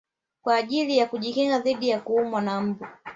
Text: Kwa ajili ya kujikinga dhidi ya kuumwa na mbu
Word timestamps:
Kwa 0.41 0.55
ajili 0.55 0.97
ya 0.97 1.05
kujikinga 1.05 1.59
dhidi 1.59 1.89
ya 1.89 1.99
kuumwa 2.01 2.41
na 2.41 2.61
mbu 2.61 2.85